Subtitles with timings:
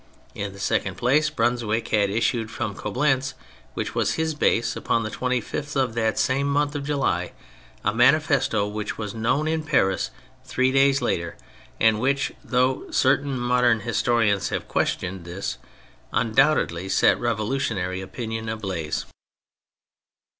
[0.33, 3.35] In the second place, Brunswick had issued from Coblentz,
[3.75, 7.33] which was his base, upon the 25th of that same month of July,
[7.83, 10.09] a manifesto which was known in Paris
[10.43, 11.37] three days later,
[11.79, 15.59] and which (though certain modern historians have questioned this)
[16.11, 19.05] undoubtedly set revolutionary opinion ablaze.